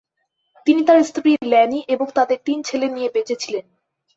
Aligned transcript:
তিনি 0.67 0.81
তার 0.87 0.99
স্ত্রী 1.03 1.31
ল্যানি 1.45 1.79
এবং 1.87 2.07
তাদের 2.15 2.37
তিন 2.45 2.57
ছেলে 2.63 2.87
নিয়ে 2.89 3.09
বেঁচে 3.15 3.35
ছিলেন। 3.35 3.65